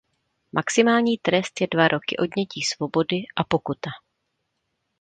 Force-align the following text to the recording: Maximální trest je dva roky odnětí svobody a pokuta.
Maximální 0.51 1.17
trest 1.17 1.61
je 1.61 1.67
dva 1.71 1.87
roky 1.87 2.17
odnětí 2.17 2.61
svobody 2.61 3.15
a 3.35 3.43
pokuta. 3.43 3.89